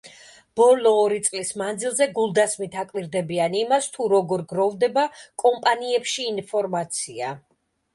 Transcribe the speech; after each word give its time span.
ბოლო 0.59 0.93
ორი 1.01 1.19
წლის 1.27 1.51
მანძილზე 1.63 2.07
გულდასმით 2.15 2.79
აკვირდებიან 2.85 3.59
იმას, 3.63 3.93
თუ 3.99 4.11
როგორ 4.17 4.47
გროვდება 4.55 5.09
კომპანიებში 5.47 6.31
ინფორმაცია. 6.37 7.37